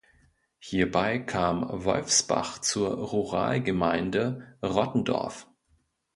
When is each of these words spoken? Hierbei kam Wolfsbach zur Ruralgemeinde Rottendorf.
Hierbei 0.57 1.19
kam 1.19 1.67
Wolfsbach 1.71 2.57
zur 2.57 2.91
Ruralgemeinde 2.95 4.57
Rottendorf. 4.63 5.45